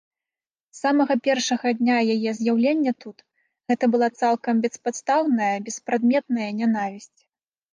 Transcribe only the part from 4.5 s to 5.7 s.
беспадстаўная,